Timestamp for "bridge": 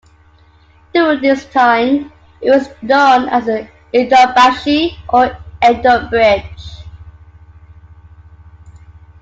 6.09-6.81